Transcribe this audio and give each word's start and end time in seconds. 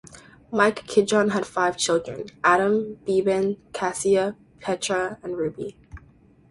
Mike 0.51 0.87
Kidron 0.87 1.29
had 1.29 1.45
five 1.45 1.77
children; 1.77 2.25
Adam, 2.43 2.95
Beeban, 3.05 3.59
Cassia, 3.71 4.35
Petra 4.59 5.19
and 5.21 5.37
Ruby. 5.37 5.77